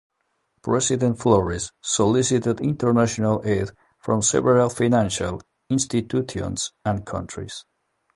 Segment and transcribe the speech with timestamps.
[0.63, 3.69] President Flores solicited international aid
[3.99, 5.39] from several financial
[5.69, 7.65] institutions and countries.